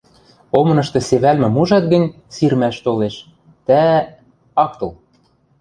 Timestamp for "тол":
4.79-4.91